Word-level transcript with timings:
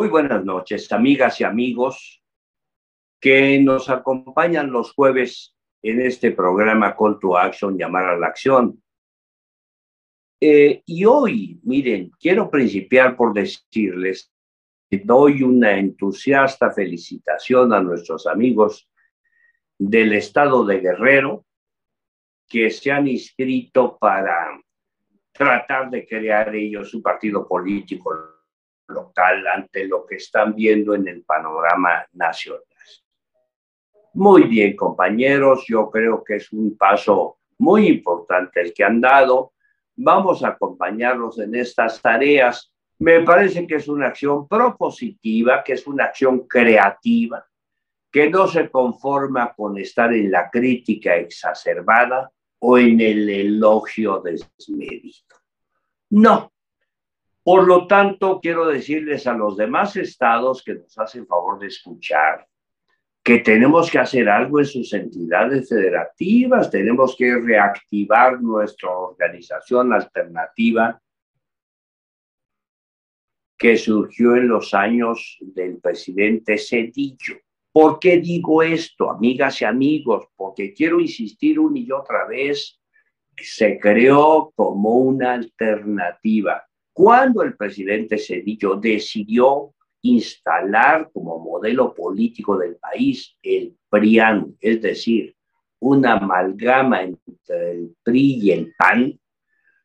Muy 0.00 0.08
buenas 0.08 0.42
noches, 0.46 0.90
amigas 0.92 1.42
y 1.42 1.44
amigos 1.44 2.22
que 3.20 3.60
nos 3.60 3.90
acompañan 3.90 4.72
los 4.72 4.94
jueves 4.94 5.54
en 5.82 6.00
este 6.00 6.30
programa 6.30 6.96
Call 6.96 7.18
to 7.20 7.36
Action, 7.36 7.76
llamar 7.76 8.06
a 8.06 8.16
la 8.16 8.28
acción. 8.28 8.82
Eh, 10.40 10.82
y 10.86 11.04
hoy, 11.04 11.60
miren, 11.64 12.12
quiero 12.18 12.50
principiar 12.50 13.14
por 13.14 13.34
decirles 13.34 14.32
que 14.88 15.02
doy 15.04 15.42
una 15.42 15.76
entusiasta 15.76 16.70
felicitación 16.70 17.74
a 17.74 17.82
nuestros 17.82 18.26
amigos 18.26 18.88
del 19.78 20.14
estado 20.14 20.64
de 20.64 20.80
Guerrero 20.80 21.44
que 22.48 22.70
se 22.70 22.90
han 22.90 23.06
inscrito 23.06 23.98
para 23.98 24.62
tratar 25.30 25.90
de 25.90 26.06
crear 26.06 26.54
ellos 26.54 26.94
un 26.94 27.02
partido 27.02 27.46
político 27.46 28.39
local 28.90 29.46
ante 29.46 29.86
lo 29.86 30.04
que 30.04 30.16
están 30.16 30.54
viendo 30.54 30.94
en 30.94 31.08
el 31.08 31.22
panorama 31.22 32.06
nacional. 32.12 32.62
Muy 34.14 34.44
bien, 34.44 34.74
compañeros, 34.76 35.64
yo 35.68 35.88
creo 35.88 36.24
que 36.24 36.36
es 36.36 36.52
un 36.52 36.76
paso 36.76 37.38
muy 37.58 37.86
importante 37.86 38.60
el 38.60 38.74
que 38.74 38.82
han 38.82 39.00
dado. 39.00 39.52
Vamos 39.96 40.42
a 40.42 40.48
acompañarlos 40.48 41.38
en 41.38 41.54
estas 41.54 42.02
tareas. 42.02 42.72
Me 42.98 43.20
parece 43.20 43.66
que 43.66 43.76
es 43.76 43.86
una 43.86 44.08
acción 44.08 44.48
propositiva, 44.48 45.62
que 45.62 45.74
es 45.74 45.86
una 45.86 46.04
acción 46.06 46.46
creativa, 46.48 47.46
que 48.10 48.28
no 48.28 48.48
se 48.48 48.68
conforma 48.68 49.54
con 49.54 49.78
estar 49.78 50.12
en 50.12 50.30
la 50.30 50.50
crítica 50.50 51.14
exacerbada 51.16 52.30
o 52.58 52.78
en 52.78 53.00
el 53.00 53.28
elogio 53.28 54.20
desmedido. 54.20 55.36
No. 56.10 56.52
Por 57.42 57.66
lo 57.66 57.86
tanto, 57.86 58.38
quiero 58.40 58.66
decirles 58.66 59.26
a 59.26 59.34
los 59.34 59.56
demás 59.56 59.96
estados 59.96 60.62
que 60.62 60.74
nos 60.74 60.96
hacen 60.98 61.26
favor 61.26 61.58
de 61.58 61.68
escuchar 61.68 62.46
que 63.22 63.38
tenemos 63.38 63.90
que 63.90 63.98
hacer 63.98 64.28
algo 64.28 64.60
en 64.60 64.64
sus 64.64 64.92
entidades 64.94 65.68
federativas, 65.68 66.70
tenemos 66.70 67.14
que 67.16 67.38
reactivar 67.38 68.40
nuestra 68.40 68.90
organización 68.90 69.92
alternativa 69.92 71.00
que 73.58 73.76
surgió 73.76 74.36
en 74.36 74.48
los 74.48 74.72
años 74.72 75.36
del 75.40 75.78
presidente 75.78 76.56
Cedillo. 76.56 77.36
¿Por 77.72 77.98
qué 78.00 78.16
digo 78.16 78.62
esto, 78.62 79.10
amigas 79.10 79.60
y 79.60 79.66
amigos? 79.66 80.26
Porque 80.34 80.72
quiero 80.72 80.98
insistir 80.98 81.60
una 81.60 81.78
y 81.78 81.92
otra 81.92 82.26
vez, 82.26 82.80
se 83.36 83.78
creó 83.78 84.50
como 84.56 84.96
una 84.96 85.34
alternativa. 85.34 86.66
Cuando 86.92 87.42
el 87.42 87.56
presidente 87.56 88.18
Cedillo 88.18 88.76
decidió 88.76 89.74
instalar 90.02 91.10
como 91.12 91.38
modelo 91.38 91.94
político 91.94 92.56
del 92.56 92.76
país 92.76 93.36
el 93.42 93.76
PRIAN, 93.88 94.56
es 94.60 94.80
decir, 94.80 95.34
una 95.80 96.14
amalgama 96.14 97.02
entre 97.02 97.70
el 97.72 97.96
PRI 98.02 98.38
y 98.42 98.50
el 98.52 98.74
PAN, 98.76 99.18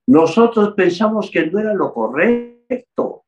nosotros 0.07 0.73
pensamos 0.75 1.31
que 1.31 1.47
no 1.47 1.59
era 1.59 1.73
lo 1.73 1.93
correcto. 1.93 3.23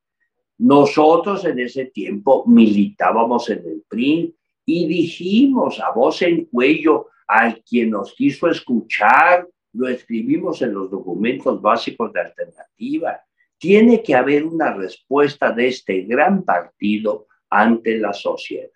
Nosotros 0.60 1.46
en 1.46 1.60
ese 1.60 1.86
tiempo 1.86 2.44
militábamos 2.46 3.50
en 3.50 3.60
el 3.60 3.84
PRI 3.88 4.36
y 4.66 4.88
dijimos 4.88 5.80
a 5.80 5.92
voz 5.92 6.22
en 6.22 6.46
cuello 6.46 7.08
al 7.28 7.64
quien 7.64 7.92
nos 7.92 8.14
quiso 8.14 8.48
escuchar, 8.48 9.48
lo 9.74 9.88
escribimos 9.88 10.62
en 10.62 10.74
los 10.74 10.90
documentos 10.90 11.62
básicos 11.62 12.12
de 12.14 12.22
alternativa. 12.22 13.22
Tiene 13.58 14.04
que 14.04 14.16
haber 14.16 14.46
una 14.46 14.74
respuesta 14.74 15.52
de 15.52 15.68
este 15.68 16.02
gran 16.02 16.44
partido 16.44 17.28
ante 17.50 17.98
la 17.98 18.14
sociedad. 18.14 18.72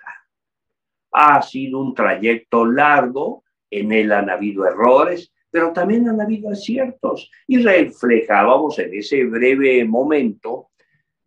Ha 1.12 1.42
sido 1.42 1.80
un 1.80 1.94
trayecto 1.94 2.66
largo, 2.66 3.44
en 3.70 3.92
él 3.92 4.12
han 4.12 4.30
habido 4.30 4.66
errores, 4.66 5.32
pero 5.50 5.74
también 5.74 6.08
han 6.08 6.20
habido 6.22 6.50
aciertos 6.50 7.30
y 7.46 7.62
reflejábamos 7.62 8.80
en 8.80 8.94
ese 8.94 9.26
breve 9.26 9.84
momento 9.86 10.70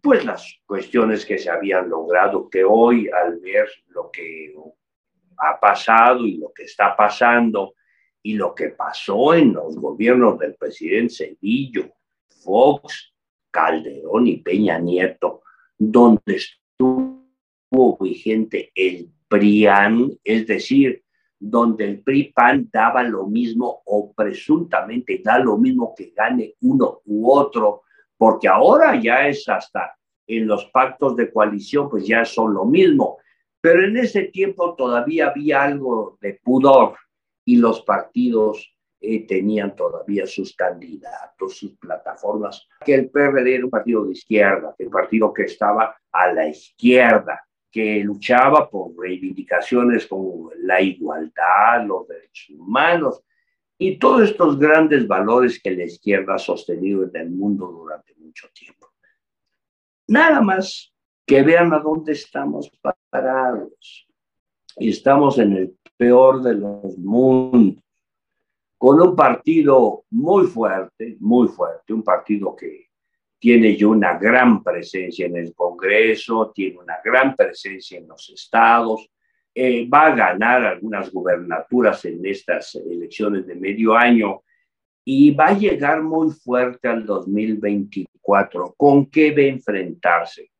pues 0.04 0.22
las 0.22 0.60
cuestiones 0.66 1.24
que 1.24 1.38
se 1.38 1.48
habían 1.48 1.88
logrado, 1.88 2.50
que 2.50 2.62
hoy 2.62 3.08
al 3.08 3.38
ver 3.38 3.66
lo 3.88 4.10
que 4.10 4.54
ha 5.38 5.58
pasado 5.58 6.26
y 6.26 6.36
lo 6.36 6.52
que 6.52 6.64
está 6.64 6.94
pasando 6.94 7.74
y 8.22 8.34
lo 8.34 8.54
que 8.54 8.68
pasó 8.68 9.32
en 9.32 9.54
los 9.54 9.76
gobiernos 9.76 10.38
del 10.38 10.56
presidente 10.56 11.14
Cedillo, 11.14 11.90
Fox, 12.42 13.13
Calderón 13.54 14.26
y 14.26 14.38
Peña 14.38 14.80
Nieto, 14.80 15.42
donde 15.78 16.34
estuvo 16.34 17.96
vigente 18.00 18.72
el 18.74 19.08
PRIAN, 19.28 20.10
es 20.24 20.46
decir, 20.48 21.04
donde 21.38 21.84
el 21.84 22.00
PRI-PAN 22.00 22.68
daba 22.72 23.04
lo 23.04 23.26
mismo 23.26 23.82
o 23.84 24.12
presuntamente 24.12 25.20
da 25.22 25.38
lo 25.38 25.56
mismo 25.56 25.94
que 25.96 26.12
gane 26.16 26.54
uno 26.62 27.00
u 27.04 27.30
otro 27.30 27.82
porque 28.16 28.48
ahora 28.48 29.00
ya 29.00 29.28
es 29.28 29.48
hasta 29.48 29.94
en 30.26 30.46
los 30.46 30.64
pactos 30.66 31.14
de 31.16 31.30
coalición, 31.30 31.90
pues 31.90 32.06
ya 32.06 32.24
son 32.24 32.54
lo 32.54 32.64
mismo. 32.64 33.18
Pero 33.60 33.84
en 33.84 33.96
ese 33.98 34.24
tiempo 34.24 34.74
todavía 34.74 35.28
había 35.28 35.62
algo 35.62 36.18
de 36.20 36.40
pudor 36.42 36.96
y 37.44 37.56
los 37.56 37.82
partidos 37.82 38.73
eh, 39.06 39.26
tenían 39.26 39.76
todavía 39.76 40.26
sus 40.26 40.54
candidatos, 40.56 41.58
sus 41.58 41.76
plataformas, 41.76 42.66
que 42.84 42.94
el 42.94 43.10
PRD 43.10 43.56
era 43.56 43.64
un 43.64 43.70
partido 43.70 44.04
de 44.04 44.12
izquierda, 44.12 44.74
un 44.78 44.90
partido 44.90 45.32
que 45.32 45.42
estaba 45.42 45.96
a 46.10 46.32
la 46.32 46.48
izquierda, 46.48 47.46
que 47.70 48.00
luchaba 48.04 48.70
por 48.70 48.96
reivindicaciones 48.96 50.06
como 50.06 50.50
la 50.58 50.80
igualdad, 50.80 51.84
los 51.86 52.08
derechos 52.08 52.50
humanos 52.56 53.20
y 53.76 53.98
todos 53.98 54.30
estos 54.30 54.58
grandes 54.58 55.06
valores 55.06 55.60
que 55.60 55.72
la 55.72 55.84
izquierda 55.84 56.36
ha 56.36 56.38
sostenido 56.38 57.02
en 57.04 57.16
el 57.16 57.30
mundo 57.30 57.66
durante 57.66 58.14
mucho 58.14 58.48
tiempo. 58.54 58.88
Nada 60.06 60.40
más 60.40 60.94
que 61.26 61.42
vean 61.42 61.72
a 61.72 61.78
dónde 61.78 62.12
estamos 62.12 62.70
parados. 63.10 64.06
Y 64.76 64.90
estamos 64.90 65.38
en 65.38 65.52
el 65.52 65.78
peor 65.96 66.42
de 66.42 66.54
los 66.54 66.98
mundos, 66.98 67.83
con 68.78 69.00
un 69.00 69.16
partido 69.16 70.04
muy 70.10 70.46
fuerte, 70.46 71.16
muy 71.20 71.48
fuerte, 71.48 71.92
un 71.92 72.02
partido 72.02 72.54
que 72.54 72.88
tiene 73.38 73.76
ya 73.76 73.88
una 73.88 74.18
gran 74.18 74.62
presencia 74.62 75.26
en 75.26 75.36
el 75.36 75.54
Congreso, 75.54 76.50
tiene 76.54 76.78
una 76.78 76.96
gran 77.04 77.36
presencia 77.36 77.98
en 77.98 78.08
los 78.08 78.30
estados, 78.30 79.08
eh, 79.54 79.86
va 79.88 80.06
a 80.06 80.14
ganar 80.16 80.64
algunas 80.64 81.12
gubernaturas 81.12 82.04
en 82.06 82.24
estas 82.26 82.74
elecciones 82.74 83.46
de 83.46 83.54
medio 83.54 83.94
año 83.94 84.42
y 85.04 85.30
va 85.30 85.48
a 85.48 85.58
llegar 85.58 86.02
muy 86.02 86.30
fuerte 86.30 86.88
al 86.88 87.04
2024. 87.04 88.74
¿Con 88.76 89.06
qué 89.10 89.30
va 89.30 89.42
a 89.42 89.46
enfrentarse? 89.46 90.50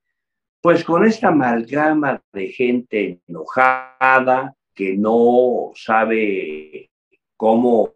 Pues 0.60 0.84
con 0.84 1.04
esta 1.04 1.28
amalgama 1.28 2.22
de 2.32 2.48
gente 2.48 3.20
enojada 3.26 4.54
que 4.74 4.96
no 4.96 5.72
sabe 5.74 6.90
cómo 7.36 7.93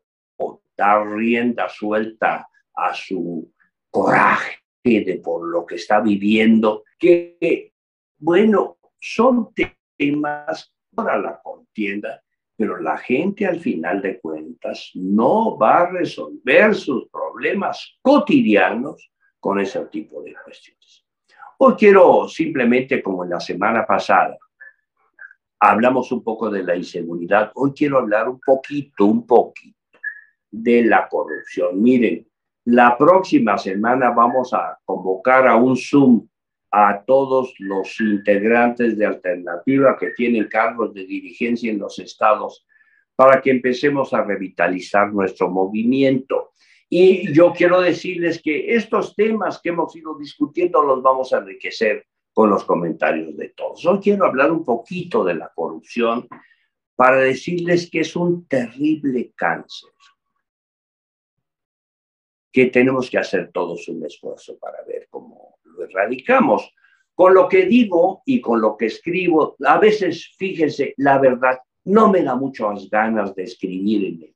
dar 0.78 1.08
rienda 1.08 1.68
suelta 1.68 2.48
a 2.74 2.94
su 2.94 3.52
coraje 3.90 4.60
de 4.84 5.20
por 5.22 5.46
lo 5.46 5.66
que 5.66 5.74
está 5.74 6.00
viviendo, 6.00 6.84
que, 6.98 7.72
bueno, 8.16 8.78
son 8.98 9.52
temas 9.52 10.72
para 10.94 11.18
la 11.18 11.40
contienda, 11.42 12.22
pero 12.56 12.80
la 12.80 12.96
gente 12.96 13.44
al 13.44 13.58
final 13.58 14.00
de 14.00 14.20
cuentas 14.20 14.90
no 14.94 15.58
va 15.58 15.80
a 15.80 15.90
resolver 15.90 16.74
sus 16.74 17.08
problemas 17.08 17.98
cotidianos 18.00 19.10
con 19.40 19.60
ese 19.60 19.84
tipo 19.86 20.22
de 20.22 20.34
cuestiones. 20.44 21.04
Hoy 21.58 21.74
quiero 21.74 22.28
simplemente, 22.28 23.02
como 23.02 23.24
en 23.24 23.30
la 23.30 23.40
semana 23.40 23.84
pasada, 23.84 24.38
hablamos 25.60 26.12
un 26.12 26.22
poco 26.22 26.48
de 26.50 26.62
la 26.62 26.76
inseguridad, 26.76 27.50
hoy 27.56 27.72
quiero 27.72 27.98
hablar 27.98 28.28
un 28.28 28.38
poquito, 28.38 29.04
un 29.04 29.26
poquito 29.26 29.77
de 30.50 30.84
la 30.84 31.08
corrupción. 31.08 31.82
Miren, 31.82 32.26
la 32.64 32.96
próxima 32.98 33.56
semana 33.56 34.10
vamos 34.10 34.52
a 34.52 34.78
convocar 34.84 35.48
a 35.48 35.56
un 35.56 35.76
Zoom 35.76 36.28
a 36.70 37.02
todos 37.06 37.54
los 37.60 37.98
integrantes 38.00 38.98
de 38.98 39.06
Alternativa 39.06 39.96
que 39.96 40.10
tienen 40.10 40.48
cargos 40.48 40.92
de 40.92 41.06
dirigencia 41.06 41.70
en 41.70 41.78
los 41.78 41.98
estados 41.98 42.66
para 43.16 43.40
que 43.40 43.50
empecemos 43.50 44.12
a 44.12 44.22
revitalizar 44.22 45.12
nuestro 45.12 45.48
movimiento. 45.48 46.50
Y 46.90 47.32
yo 47.32 47.52
quiero 47.52 47.80
decirles 47.80 48.40
que 48.42 48.74
estos 48.74 49.16
temas 49.16 49.60
que 49.62 49.70
hemos 49.70 49.96
ido 49.96 50.16
discutiendo 50.18 50.82
los 50.82 51.02
vamos 51.02 51.32
a 51.32 51.38
enriquecer 51.38 52.06
con 52.32 52.50
los 52.50 52.64
comentarios 52.64 53.36
de 53.36 53.48
todos. 53.48 53.84
Hoy 53.86 53.98
quiero 54.00 54.26
hablar 54.26 54.52
un 54.52 54.64
poquito 54.64 55.24
de 55.24 55.34
la 55.34 55.50
corrupción 55.54 56.28
para 56.94 57.16
decirles 57.16 57.90
que 57.90 58.00
es 58.00 58.14
un 58.14 58.46
terrible 58.46 59.32
cáncer 59.34 59.90
que 62.52 62.66
tenemos 62.66 63.10
que 63.10 63.18
hacer 63.18 63.50
todos 63.52 63.88
un 63.88 64.04
esfuerzo 64.04 64.58
para 64.58 64.78
ver 64.86 65.06
cómo 65.10 65.58
lo 65.64 65.84
erradicamos. 65.84 66.72
con 67.14 67.34
lo 67.34 67.48
que 67.48 67.66
digo 67.66 68.22
y 68.24 68.40
con 68.40 68.60
lo 68.60 68.76
que 68.76 68.86
escribo, 68.86 69.56
a 69.66 69.78
veces, 69.78 70.36
fíjense, 70.38 70.94
la 70.98 71.18
verdad, 71.18 71.58
no 71.84 72.08
me 72.12 72.22
da 72.22 72.36
muchas 72.36 72.88
ganas 72.88 73.34
de 73.34 73.42
escribir 73.42 74.04
en 74.04 74.22
el, 74.22 74.34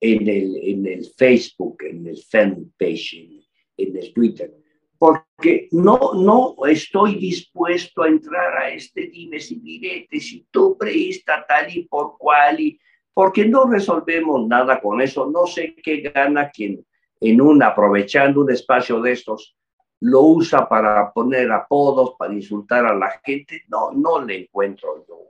en 0.00 0.28
el, 0.28 0.56
en 0.56 0.86
el 0.86 1.06
Facebook, 1.16 1.84
en 1.84 2.08
el 2.08 2.18
fanpage, 2.18 3.14
en, 3.14 3.40
en 3.76 3.96
el 3.96 4.12
Twitter, 4.12 4.52
porque 4.98 5.68
no, 5.70 6.14
no 6.14 6.56
estoy 6.66 7.16
dispuesto 7.16 8.02
a 8.02 8.08
entrar 8.08 8.56
a 8.58 8.70
este 8.70 9.06
dimes 9.06 9.52
y 9.52 9.60
diretes 9.60 10.32
y 10.32 10.46
tú 10.50 10.76
presta 10.76 11.44
tal 11.46 11.76
y 11.76 11.84
por 11.84 12.16
cual, 12.18 12.58
y, 12.58 12.80
porque 13.12 13.44
no 13.44 13.70
resolvemos 13.70 14.48
nada 14.48 14.80
con 14.80 15.00
eso. 15.00 15.30
No 15.30 15.46
sé 15.46 15.76
qué 15.76 16.00
gana 16.00 16.50
quien 16.50 16.84
en 17.20 17.40
un, 17.40 17.62
aprovechando 17.62 18.40
un 18.40 18.50
espacio 18.50 19.00
de 19.00 19.12
estos, 19.12 19.56
lo 20.00 20.22
usa 20.22 20.68
para 20.68 21.12
poner 21.12 21.50
apodos, 21.50 22.14
para 22.18 22.34
insultar 22.34 22.84
a 22.86 22.94
la 22.94 23.10
gente. 23.24 23.62
No, 23.68 23.92
no 23.92 24.20
le 24.20 24.42
encuentro 24.42 25.04
yo 25.08 25.24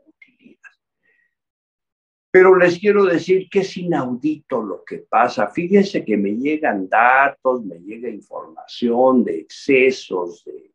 pero 2.34 2.56
les 2.56 2.80
quiero 2.80 3.04
decir 3.04 3.48
que 3.48 3.60
es 3.60 3.76
inaudito 3.76 4.60
lo 4.60 4.82
que 4.84 4.98
pasa. 5.08 5.46
Fíjense 5.46 6.04
que 6.04 6.16
me 6.16 6.32
llegan 6.32 6.88
datos, 6.88 7.64
me 7.64 7.78
llega 7.78 8.08
información 8.08 9.22
de 9.22 9.38
excesos 9.38 10.42
de, 10.44 10.72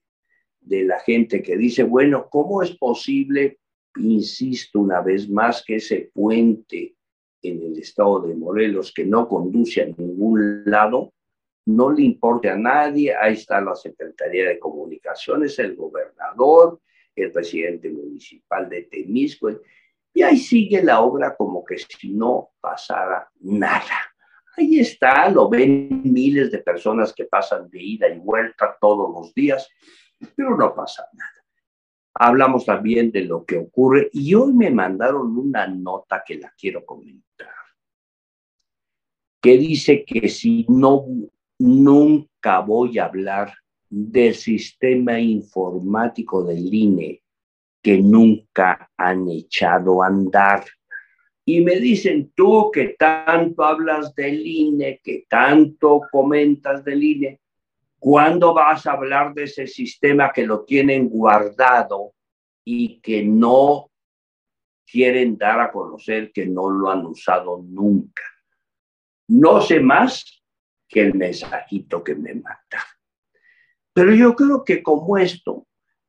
de 0.62 0.86
la 0.86 1.02
gente 1.02 1.42
que 1.42 1.58
dice, 1.58 1.84
bueno, 1.84 2.30
¿cómo 2.30 2.64
es 2.64 2.72
posible, 2.78 3.60
insisto 3.98 4.80
una 4.80 5.02
vez 5.02 5.30
más, 5.30 5.62
que 5.62 5.76
ese 5.76 6.10
puente 6.14 6.96
en 7.42 7.62
el 7.62 7.80
estado 7.80 8.22
de 8.22 8.36
Morelos 8.36 8.94
que 8.94 9.06
no 9.06 9.28
conduce 9.28 9.82
a 9.82 9.86
ningún 9.86 10.64
lado, 10.66 11.14
no 11.66 11.92
le 11.92 12.04
importe 12.04 12.50
a 12.50 12.58
nadie? 12.58 13.16
Ahí 13.16 13.34
está 13.34 13.62
la 13.62 13.76
Secretaría 13.76 14.50
de 14.50 14.60
Comunicaciones, 14.60 15.58
el 15.60 15.76
gobernador, 15.76 16.80
el 17.16 17.32
presidente 17.32 17.90
municipal 17.90 18.70
de 18.70 18.84
Temisco 18.84 19.50
y 20.14 20.22
ahí 20.22 20.38
sigue 20.38 20.84
la 20.84 21.02
obra 21.02 21.36
como 21.36 21.64
que 21.64 21.78
si 21.78 22.10
no 22.10 22.52
pasara 22.60 23.30
nada. 23.42 24.14
Ahí 24.58 24.80
está, 24.80 25.30
lo 25.30 25.48
ven 25.48 26.02
miles 26.04 26.52
de 26.52 26.60
personas 26.60 27.14
que 27.14 27.26
pasan 27.26 27.70
de 27.70 27.82
ida 27.82 28.10
y 28.10 28.20
vuelta 28.20 28.78
todos 28.82 29.10
los 29.14 29.34
días, 29.34 29.70
pero 30.36 30.58
no 30.58 30.76
pasa 30.76 31.08
nada. 31.14 31.32
Hablamos 32.14 32.66
también 32.66 33.12
de 33.12 33.24
lo 33.24 33.46
que 33.46 33.58
ocurre 33.58 34.10
y 34.12 34.34
hoy 34.34 34.52
me 34.52 34.70
mandaron 34.72 35.38
una 35.38 35.68
nota 35.68 36.24
que 36.26 36.38
la 36.38 36.54
quiero 36.58 36.86
comentar, 36.86 37.29
que 39.42 39.58
dice 39.58 40.04
que 40.06 40.28
si 40.28 40.66
no, 40.68 41.06
nunca 41.58 42.60
voy 42.60 43.00
a 43.00 43.06
hablar 43.06 43.54
del 43.90 44.36
sistema 44.36 45.20
informático 45.20 46.44
del 46.44 46.74
INE 46.74 47.22
que 47.82 47.98
nunca 47.98 48.92
han 48.98 49.30
echado 49.30 50.04
a 50.04 50.08
andar. 50.08 50.66
Y 51.46 51.62
me 51.62 51.78
dicen, 51.78 52.32
tú 52.36 52.70
que 52.72 52.96
tanto 53.00 53.64
hablas 53.64 54.14
del 54.14 54.46
INE, 54.46 55.00
que 55.04 55.26
tanto 55.28 56.02
comentas 56.12 56.84
del 56.84 57.04
INE, 57.04 57.40
¿cuándo 57.98 58.54
vas 58.54 58.86
a 58.86 58.92
hablar 58.92 59.34
de 59.34 59.44
ese 59.44 59.66
sistema 59.66 60.32
que 60.32 60.46
lo 60.46 60.64
tienen 60.64 61.10
guardado 61.10 62.14
y 62.64 63.00
que 63.00 63.24
no 63.24 63.90
quieren 64.86 65.38
dar 65.38 65.60
a 65.60 65.72
conocer 65.72 66.32
que 66.32 66.46
no 66.46 66.70
lo 66.70 66.92
han 66.92 67.06
usado 67.06 67.64
nunca? 67.66 68.24
No 69.30 69.62
sé 69.62 69.80
más 69.80 70.42
que 70.88 71.02
el 71.02 71.14
mensajito 71.14 72.04
que 72.04 72.16
me 72.16 72.34
mata. 72.34 72.84
Pero 73.94 74.16
yo 74.16 74.36
creo 74.36 74.64
que 74.64 74.82
como 74.82 75.20
esto, 75.20 75.68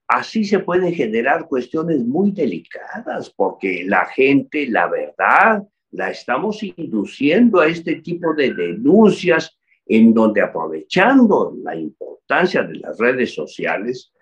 así 0.08 0.42
se 0.44 0.60
pueden 0.60 0.94
generar 0.94 1.46
cuestiones 1.46 2.00
muy 2.00 2.30
delicadas, 2.30 3.28
porque 3.30 3.84
la 3.86 4.06
gente, 4.06 4.66
la 4.68 4.88
verdad, 4.88 5.62
la 5.90 6.10
estamos 6.10 6.62
induciendo 6.62 7.60
a 7.60 7.66
este 7.66 7.96
tipo 7.96 8.32
de 8.32 8.54
denuncias 8.54 9.54
en 9.84 10.14
donde 10.14 10.40
aprovechando 10.40 11.54
la 11.62 11.76
importancia 11.76 12.62
de 12.62 12.76
las 12.76 12.96
redes 12.96 13.34
sociales, 13.34 14.14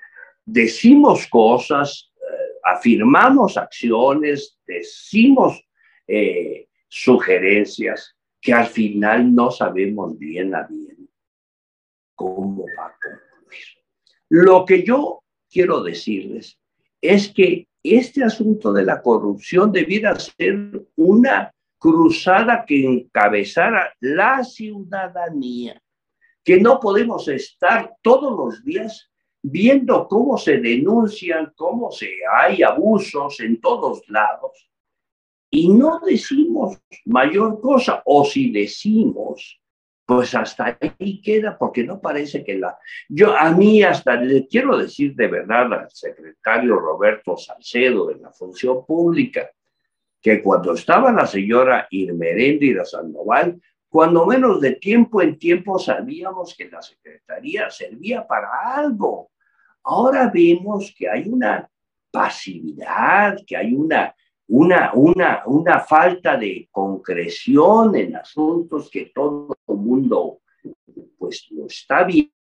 decimos 0.45 1.29
cosas, 1.29 2.11
eh, 2.17 2.59
afirmamos 2.65 3.57
acciones, 3.57 4.59
decimos 4.67 5.63
eh, 6.09 6.67
sugerencias 6.89 8.18
que 8.41 8.53
al 8.53 8.67
final 8.67 9.35
no 9.35 9.51
sabemos 9.51 10.19
bien 10.19 10.55
a 10.55 10.63
bien 10.63 11.09
cómo 12.15 12.65
va 12.79 12.87
a 12.87 12.93
concluir. 12.93 13.65
Lo 14.29 14.65
que 14.65 14.83
yo 14.83 15.23
quiero 15.51 15.83
decirles 15.83 16.59
es 17.01 17.29
que 17.29 17.69
este 17.83 18.25
asunto 18.25 18.73
de 18.73 18.85
la 18.85 19.01
corrupción 19.01 19.73
debiera 19.73 20.19
ser 20.19 20.87
una 20.97 21.53
cruzada 21.79 22.65
que 22.67 22.85
encabezara 22.85 23.95
la 24.01 24.43
ciudadanía, 24.43 25.81
que 26.45 26.61
no 26.61 26.81
podemos 26.81 27.29
estar 27.29 27.95
todos 28.03 28.37
los 28.37 28.65
días 28.65 29.11
viendo 29.41 30.09
cómo 30.09 30.37
se 30.37 30.59
denuncian, 30.59 31.53
cómo 31.55 31.93
se 31.93 32.11
hay 32.41 32.63
abusos 32.63 33.39
en 33.41 33.61
todos 33.61 34.03
lados 34.09 34.68
y 35.51 35.69
no 35.69 36.01
decimos 36.05 36.79
mayor 37.07 37.61
cosa, 37.61 38.03
o 38.05 38.25
si 38.25 38.51
decimos, 38.51 39.61
pues 40.05 40.35
hasta 40.35 40.79
ahí 40.81 41.21
queda, 41.21 41.59
porque 41.59 41.85
no 41.85 42.01
parece 42.01 42.45
que 42.45 42.57
la... 42.57 42.79
Yo 43.09 43.37
a 43.37 43.51
mí 43.53 43.83
hasta 43.83 44.17
le 44.17 44.47
quiero 44.47 44.77
decir 44.79 45.15
de 45.15 45.29
verdad 45.29 45.73
al 45.73 45.91
secretario 45.91 46.77
Roberto 46.77 47.37
Salcedo 47.37 48.07
de 48.07 48.17
la 48.17 48.33
Función 48.33 48.85
Pública, 48.87 49.51
que 50.21 50.43
cuando 50.43 50.73
estaba 50.73 51.13
la 51.13 51.27
señora 51.27 51.87
Irmeréndira 51.91 52.85
Sandoval, 52.85 53.61
cuando 53.89 54.27
menos 54.27 54.61
de 54.61 54.77
tiempo 54.77 55.23
en 55.23 55.39
tiempo 55.39 55.79
sabíamos 55.79 56.55
que 56.57 56.69
la 56.69 56.83
Secretaría 56.83 57.71
servía 57.71 58.27
para 58.27 58.49
algo. 58.75 59.31
Ahora 59.85 60.31
vemos 60.33 60.95
que 60.97 61.09
hay 61.09 61.29
una 61.29 61.69
pasividad, 62.11 63.39
que 63.47 63.57
hay 63.57 63.75
una 63.75 64.15
una, 64.49 64.93
una, 64.95 65.43
una 65.47 65.81
falta 65.81 66.37
de 66.37 66.69
concreción 66.71 67.95
en 67.97 68.17
asuntos 68.17 68.91
que 68.91 69.13
todo 69.15 69.57
el 69.67 69.77
mundo 69.77 70.41
pues 71.19 71.47
lo 71.51 71.67
está 71.67 72.07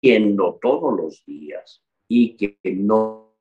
viendo 0.02 0.60
todos 0.62 0.96
los 0.96 1.24
días 1.26 1.84
y 2.08 2.36
que 2.36 2.58
no 2.64 3.36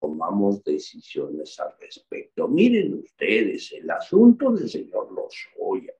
tomamos 0.00 0.64
decisiones 0.64 1.58
al 1.60 1.74
respecto. 1.80 2.48
Miren 2.48 2.94
ustedes 2.94 3.72
el 3.72 3.88
asunto 3.90 4.50
del 4.50 4.68
señor 4.68 5.12
Lozoya, 5.12 5.92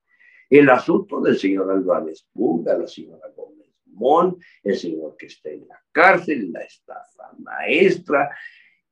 el 0.51 0.69
asunto 0.71 1.21
del 1.21 1.39
señor 1.39 1.71
Álvarez 1.71 2.27
Puga, 2.33 2.77
la 2.77 2.89
señora 2.89 3.29
Gómez 3.37 3.71
Mon, 3.87 4.37
el 4.65 4.77
señor 4.77 5.17
que 5.17 5.27
está 5.27 5.51
en 5.51 5.69
la 5.69 5.81
cárcel, 5.93 6.51
la 6.53 6.63
estafa 6.63 7.31
maestra, 7.39 8.37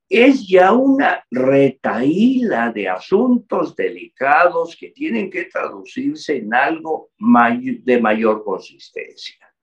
es 0.09 0.47
ya 0.47 0.73
una 0.73 1.25
retaíla 1.31 2.71
de 2.71 2.87
asuntos 2.87 3.75
delicados 3.75 4.75
que 4.75 4.89
tienen 4.89 5.29
que 5.29 5.45
traducirse 5.45 6.37
en 6.37 6.53
algo 6.53 7.11
de 7.17 8.01
mayor 8.01 8.43
consistencia. 8.43 9.53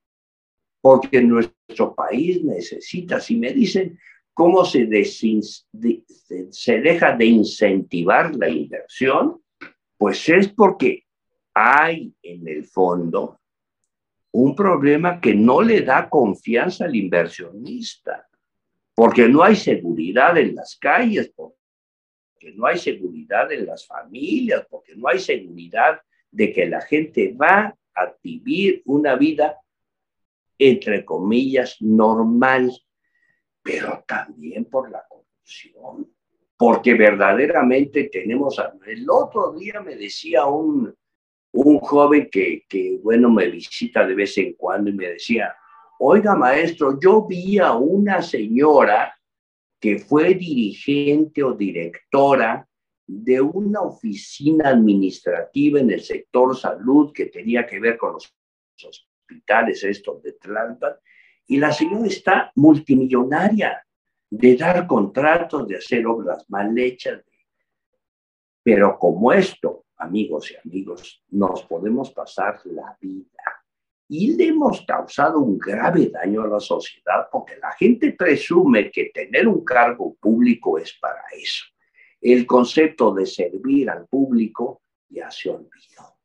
Porque 0.80 1.22
nuestro 1.22 1.94
país 1.94 2.42
necesita, 2.42 3.20
si 3.20 3.36
me 3.36 3.52
dicen 3.52 3.98
cómo 4.32 4.64
se, 4.64 4.88
se 5.04 6.80
deja 6.80 7.16
de 7.16 7.26
incentivar 7.26 8.34
la 8.34 8.48
inversión, 8.48 9.40
pues 9.98 10.28
es 10.30 10.48
porque 10.48 11.04
hay 11.54 12.14
en 12.22 12.48
el 12.48 12.64
fondo 12.64 13.38
un 14.32 14.54
problema 14.54 15.20
que 15.20 15.34
no 15.34 15.60
le 15.60 15.82
da 15.82 16.08
confianza 16.08 16.84
al 16.84 16.96
inversionista 16.96 18.19
porque 19.00 19.26
no 19.26 19.42
hay 19.42 19.56
seguridad 19.56 20.36
en 20.36 20.54
las 20.54 20.76
calles, 20.76 21.32
porque 21.34 22.52
no 22.54 22.66
hay 22.66 22.76
seguridad 22.76 23.50
en 23.50 23.64
las 23.64 23.86
familias, 23.86 24.66
porque 24.68 24.94
no 24.94 25.08
hay 25.08 25.18
seguridad 25.18 26.02
de 26.30 26.52
que 26.52 26.66
la 26.66 26.82
gente 26.82 27.32
va 27.32 27.74
a 27.94 28.14
vivir 28.22 28.82
una 28.84 29.16
vida, 29.16 29.56
entre 30.58 31.02
comillas, 31.02 31.78
normal, 31.80 32.70
pero 33.62 34.04
también 34.06 34.66
por 34.66 34.90
la 34.90 35.02
corrupción, 35.08 36.12
porque 36.58 36.92
verdaderamente 36.92 38.10
tenemos... 38.12 38.60
El 38.86 39.08
otro 39.08 39.52
día 39.52 39.80
me 39.80 39.96
decía 39.96 40.44
un, 40.44 40.94
un 41.52 41.78
joven 41.78 42.28
que, 42.30 42.66
que, 42.68 42.98
bueno, 43.02 43.30
me 43.30 43.48
visita 43.48 44.06
de 44.06 44.14
vez 44.14 44.36
en 44.36 44.52
cuando 44.52 44.90
y 44.90 44.92
me 44.92 45.06
decía, 45.06 45.56
Oiga, 46.02 46.34
maestro, 46.34 46.98
yo 46.98 47.26
vi 47.26 47.58
a 47.58 47.74
una 47.74 48.22
señora 48.22 49.14
que 49.78 49.98
fue 49.98 50.32
dirigente 50.32 51.42
o 51.42 51.52
directora 51.52 52.66
de 53.06 53.38
una 53.38 53.82
oficina 53.82 54.70
administrativa 54.70 55.78
en 55.78 55.90
el 55.90 56.00
sector 56.00 56.56
salud 56.56 57.12
que 57.12 57.26
tenía 57.26 57.66
que 57.66 57.78
ver 57.78 57.98
con 57.98 58.14
los 58.14 58.34
hospitales 58.82 59.84
estos 59.84 60.22
de 60.22 60.32
Tlalpan, 60.32 60.94
y 61.46 61.58
la 61.58 61.70
señora 61.70 62.06
está 62.06 62.50
multimillonaria. 62.54 63.84
de 64.30 64.56
dar 64.56 64.86
contratos, 64.86 65.68
de 65.68 65.76
hacer 65.76 66.06
obras 66.06 66.48
mal 66.48 66.78
hechas. 66.78 67.20
Pero 68.62 68.96
como 68.96 69.32
esto, 69.32 69.84
amigos 69.96 70.52
y 70.52 70.56
amigos, 70.66 71.22
nos 71.30 71.64
podemos 71.64 72.10
pasar 72.12 72.60
la 72.64 72.96
vida 73.00 73.59
y 74.12 74.34
le 74.34 74.48
hemos 74.48 74.84
causado 74.84 75.38
un 75.38 75.56
grave 75.56 76.10
daño 76.10 76.42
a 76.42 76.48
la 76.48 76.58
sociedad 76.58 77.28
porque 77.30 77.56
la 77.58 77.70
gente 77.70 78.10
presume 78.10 78.90
que 78.90 79.12
tener 79.14 79.46
un 79.46 79.64
cargo 79.64 80.16
público 80.20 80.78
es 80.78 80.92
para 80.94 81.22
eso. 81.32 81.66
El 82.20 82.44
concepto 82.44 83.14
de 83.14 83.24
servir 83.24 83.88
al 83.88 84.08
público 84.08 84.82
ya 85.08 85.30
se 85.30 85.50
olvidó. 85.50 86.18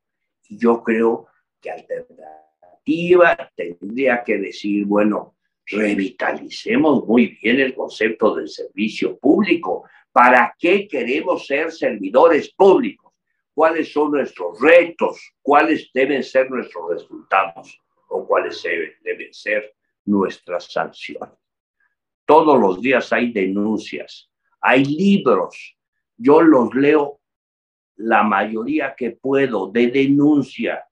Y 0.50 0.58
yo 0.58 0.82
creo 0.82 1.28
que 1.62 1.70
alternativa 1.70 3.52
tendría 3.56 4.24
que 4.24 4.40
decir, 4.40 4.86
bueno, 4.86 5.36
revitalicemos 5.68 7.06
muy 7.06 7.38
bien 7.40 7.60
el 7.60 7.76
concepto 7.76 8.34
del 8.34 8.50
servicio 8.50 9.16
público. 9.20 9.84
¿Para 10.12 10.56
qué 10.58 10.88
queremos 10.88 11.46
ser 11.46 11.72
servidores 11.72 12.52
públicos? 12.52 13.05
¿Cuáles 13.56 13.94
son 13.94 14.12
nuestros 14.12 14.60
retos? 14.60 15.18
¿Cuáles 15.42 15.90
deben 15.94 16.22
ser 16.22 16.52
nuestros 16.52 16.90
resultados? 16.90 17.82
¿O 18.10 18.28
cuáles 18.28 18.62
deben 19.02 19.34
ser 19.34 19.74
nuestras 20.04 20.66
sanciones? 20.66 21.30
Todos 22.26 22.60
los 22.60 22.82
días 22.82 23.14
hay 23.14 23.32
denuncias, 23.32 24.30
hay 24.60 24.84
libros. 24.84 25.78
Yo 26.18 26.42
los 26.42 26.76
leo 26.76 27.22
la 27.96 28.24
mayoría 28.24 28.94
que 28.94 29.12
puedo 29.12 29.72
de 29.72 29.88
denuncia 29.88 30.86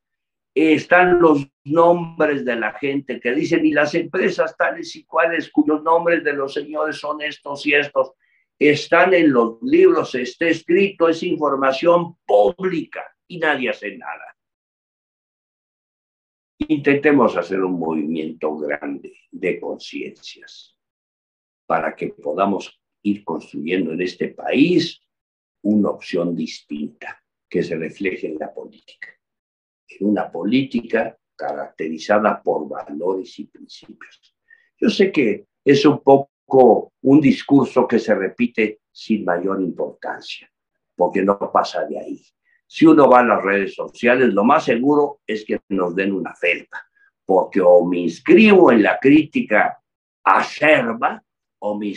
están 0.56 1.20
los 1.20 1.46
nombres 1.66 2.46
de 2.46 2.56
la 2.56 2.72
gente 2.74 3.20
que 3.20 3.34
dicen, 3.34 3.66
y 3.66 3.74
las 3.74 3.94
empresas 3.94 4.56
tales 4.56 4.96
y 4.96 5.04
cuales, 5.04 5.52
cuyos 5.52 5.84
nombres 5.84 6.24
de 6.24 6.32
los 6.32 6.54
señores 6.54 6.98
son 6.98 7.22
estos 7.22 7.66
y 7.66 7.74
estos, 7.74 8.12
están 8.60 9.14
en 9.14 9.32
los 9.32 9.62
libros, 9.62 10.16
está 10.16 10.48
escrito, 10.48 11.10
es 11.10 11.24
información 11.24 12.18
pública 12.26 13.04
y 13.28 13.40
nadie 13.40 13.70
hace 13.70 13.98
nada. 13.98 14.36
Intentemos 16.60 17.36
hacer 17.36 17.62
un 17.62 17.78
movimiento 17.78 18.56
grande 18.58 19.18
de 19.32 19.60
conciencias 19.60 20.78
para 21.66 21.96
que 21.96 22.10
podamos 22.10 22.80
ir 23.02 23.24
construyendo 23.24 23.92
en 23.92 24.02
este 24.02 24.30
país 24.30 25.02
una 25.62 25.90
opción 25.90 26.36
distinta 26.36 27.22
que 27.50 27.64
se 27.64 27.76
refleje 27.76 28.28
en 28.28 28.38
la 28.38 28.54
política 28.54 29.10
en 30.00 30.08
una 30.08 30.32
política 30.32 31.18
caracterizada 31.36 32.42
por 32.42 32.68
valores 32.68 33.38
y 33.40 33.46
principios. 33.46 34.36
Yo 34.78 34.90
sé 34.90 35.12
que 35.12 35.48
es 35.64 35.86
un 35.86 36.02
poco 36.02 36.32
un 36.48 37.22
discurso 37.22 37.88
que 37.88 38.00
se 38.00 38.14
repite 38.14 38.82
sin 38.92 39.26
mayor 39.26 39.62
importancia, 39.62 40.50
porque 40.96 41.22
no 41.24 41.38
pasa 41.52 41.86
de 41.86 42.00
ahí. 42.00 42.22
Si 42.68 42.86
uno 42.86 43.10
va 43.10 43.20
a 43.20 43.24
las 43.24 43.44
redes 43.44 43.76
sociales, 43.76 44.34
lo 44.34 44.44
más 44.44 44.66
seguro 44.66 45.22
es 45.26 45.46
que 45.46 45.60
nos 45.70 45.96
den 45.96 46.14
una 46.14 46.34
felpa, 46.36 46.82
porque 47.26 47.62
o 47.62 47.86
me 47.86 48.00
inscribo 48.00 48.72
en 48.72 48.84
la 48.84 49.00
crítica 49.00 49.80
acerba 50.24 51.24
o 51.60 51.78
me, 51.78 51.94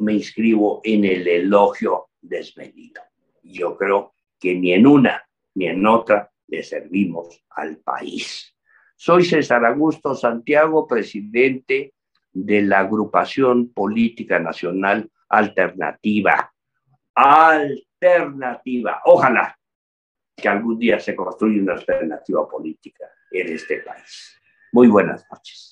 me 0.00 0.12
inscribo 0.14 0.80
en 0.84 1.04
el 1.04 1.26
elogio 1.26 2.08
desmedido. 2.20 3.02
Yo 3.42 3.76
creo 3.76 4.14
que 4.38 4.54
ni 4.54 4.72
en 4.72 4.86
una 4.86 5.22
ni 5.54 5.66
en 5.66 5.86
otra 5.86 6.30
le 6.48 6.62
servimos 6.62 7.44
al 7.50 7.78
país. 7.78 8.54
Soy 8.96 9.24
César 9.24 9.64
Augusto 9.64 10.14
Santiago, 10.14 10.86
presidente 10.86 11.94
de 12.34 12.62
la 12.62 12.80
agrupación 12.80 13.72
política 13.72 14.38
nacional 14.38 15.10
alternativa. 15.28 16.52
Alternativa. 17.14 19.00
Ojalá 19.04 19.56
que 20.36 20.48
algún 20.48 20.78
día 20.78 20.98
se 20.98 21.14
construya 21.14 21.62
una 21.62 21.74
alternativa 21.74 22.46
política 22.48 23.06
en 23.30 23.54
este 23.54 23.78
país. 23.78 24.36
Muy 24.72 24.88
buenas 24.88 25.24
noches. 25.30 25.70